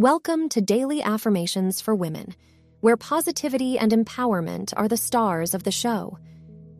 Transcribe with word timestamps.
Welcome 0.00 0.48
to 0.50 0.60
Daily 0.60 1.02
Affirmations 1.02 1.80
for 1.80 1.92
Women, 1.92 2.36
where 2.78 2.96
positivity 2.96 3.80
and 3.80 3.90
empowerment 3.90 4.72
are 4.76 4.86
the 4.86 4.96
stars 4.96 5.54
of 5.54 5.64
the 5.64 5.72
show. 5.72 6.20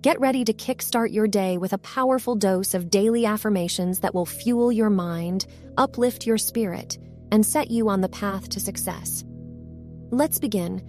Get 0.00 0.18
ready 0.18 0.44
to 0.44 0.52
kickstart 0.52 1.12
your 1.12 1.28
day 1.28 1.56
with 1.56 1.72
a 1.72 1.78
powerful 1.78 2.34
dose 2.34 2.74
of 2.74 2.90
daily 2.90 3.24
affirmations 3.24 4.00
that 4.00 4.16
will 4.16 4.26
fuel 4.26 4.72
your 4.72 4.90
mind, 4.90 5.46
uplift 5.76 6.26
your 6.26 6.38
spirit, 6.38 6.98
and 7.30 7.46
set 7.46 7.70
you 7.70 7.88
on 7.88 8.00
the 8.00 8.08
path 8.08 8.48
to 8.48 8.58
success. 8.58 9.22
Let's 10.10 10.40
begin. 10.40 10.82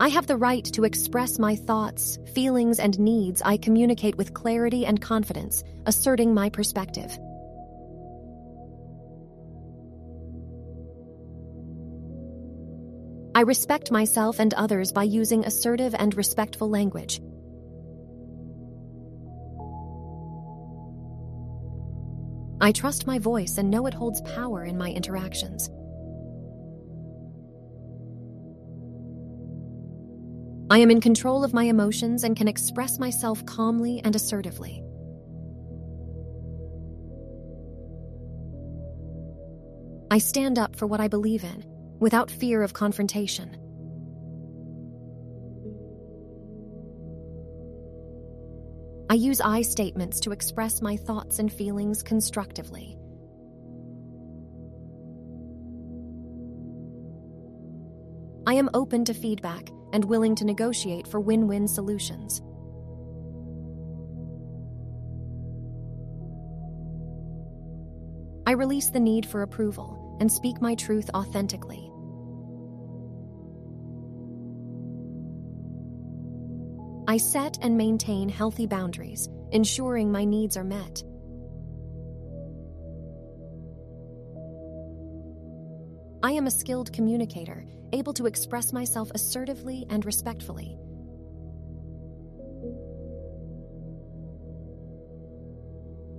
I 0.00 0.08
have 0.08 0.28
the 0.28 0.36
right 0.36 0.64
to 0.74 0.84
express 0.84 1.40
my 1.40 1.56
thoughts, 1.56 2.18
feelings, 2.32 2.78
and 2.78 2.96
needs. 3.00 3.42
I 3.42 3.56
communicate 3.56 4.16
with 4.16 4.32
clarity 4.32 4.86
and 4.86 5.00
confidence, 5.00 5.64
asserting 5.86 6.34
my 6.34 6.50
perspective. 6.50 7.10
I 13.34 13.40
respect 13.40 13.90
myself 13.90 14.38
and 14.38 14.54
others 14.54 14.92
by 14.92 15.02
using 15.02 15.44
assertive 15.44 15.96
and 15.98 16.14
respectful 16.16 16.70
language. 16.70 17.20
I 22.60 22.70
trust 22.72 23.06
my 23.06 23.18
voice 23.18 23.58
and 23.58 23.70
know 23.70 23.86
it 23.86 23.94
holds 23.94 24.20
power 24.20 24.64
in 24.64 24.78
my 24.78 24.90
interactions. 24.90 25.70
I 30.70 30.78
am 30.78 30.90
in 30.90 31.00
control 31.00 31.44
of 31.44 31.54
my 31.54 31.64
emotions 31.64 32.24
and 32.24 32.36
can 32.36 32.46
express 32.46 32.98
myself 32.98 33.44
calmly 33.46 34.02
and 34.04 34.14
assertively. 34.14 34.84
I 40.10 40.18
stand 40.18 40.58
up 40.58 40.76
for 40.76 40.86
what 40.86 41.00
I 41.00 41.08
believe 41.08 41.42
in 41.42 41.64
without 42.00 42.30
fear 42.30 42.62
of 42.62 42.74
confrontation. 42.74 43.56
I 49.10 49.14
use 49.14 49.40
I 49.40 49.62
statements 49.62 50.20
to 50.20 50.32
express 50.32 50.82
my 50.82 50.98
thoughts 50.98 51.38
and 51.38 51.50
feelings 51.50 52.02
constructively. 52.02 52.98
I 58.46 58.54
am 58.54 58.68
open 58.74 59.06
to 59.06 59.14
feedback 59.14 59.70
and 59.92 60.04
willing 60.04 60.34
to 60.36 60.44
negotiate 60.44 61.06
for 61.06 61.20
win 61.20 61.46
win 61.46 61.68
solutions. 61.68 62.42
I 68.46 68.52
release 68.52 68.88
the 68.90 69.00
need 69.00 69.26
for 69.26 69.42
approval 69.42 70.16
and 70.20 70.32
speak 70.32 70.60
my 70.60 70.74
truth 70.74 71.10
authentically. 71.14 71.90
I 77.06 77.16
set 77.16 77.58
and 77.62 77.76
maintain 77.76 78.28
healthy 78.28 78.66
boundaries, 78.66 79.28
ensuring 79.50 80.12
my 80.12 80.24
needs 80.24 80.56
are 80.56 80.64
met. 80.64 81.02
I 86.20 86.32
am 86.32 86.48
a 86.48 86.50
skilled 86.50 86.92
communicator, 86.92 87.64
able 87.92 88.12
to 88.14 88.26
express 88.26 88.72
myself 88.72 89.08
assertively 89.14 89.86
and 89.88 90.04
respectfully. 90.04 90.76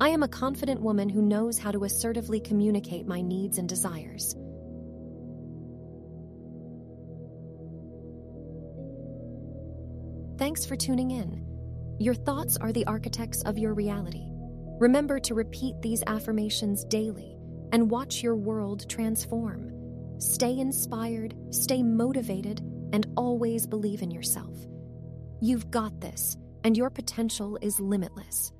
I 0.00 0.08
am 0.08 0.24
a 0.24 0.28
confident 0.28 0.80
woman 0.80 1.08
who 1.08 1.22
knows 1.22 1.58
how 1.58 1.70
to 1.70 1.84
assertively 1.84 2.40
communicate 2.40 3.06
my 3.06 3.20
needs 3.20 3.58
and 3.58 3.68
desires. 3.68 4.34
Thanks 10.36 10.66
for 10.66 10.74
tuning 10.74 11.12
in. 11.12 11.46
Your 12.00 12.14
thoughts 12.14 12.56
are 12.56 12.72
the 12.72 12.84
architects 12.86 13.42
of 13.44 13.58
your 13.58 13.74
reality. 13.74 14.26
Remember 14.80 15.20
to 15.20 15.34
repeat 15.34 15.80
these 15.80 16.02
affirmations 16.08 16.84
daily 16.84 17.36
and 17.70 17.88
watch 17.88 18.24
your 18.24 18.34
world 18.34 18.88
transform. 18.88 19.73
Stay 20.18 20.58
inspired, 20.58 21.34
stay 21.50 21.82
motivated, 21.82 22.60
and 22.92 23.06
always 23.16 23.66
believe 23.66 24.02
in 24.02 24.10
yourself. 24.10 24.56
You've 25.40 25.70
got 25.70 26.00
this, 26.00 26.36
and 26.62 26.76
your 26.76 26.90
potential 26.90 27.58
is 27.60 27.80
limitless. 27.80 28.52